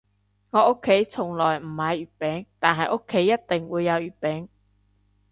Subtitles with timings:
[0.49, 4.47] 我屋企從來唔買月餅，但係屋企一定會有月餅